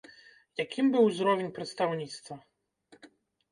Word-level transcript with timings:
Якім 0.63 0.85
быў 0.95 1.03
узровень 1.09 1.53
прадстаўніцтва? 1.59 2.35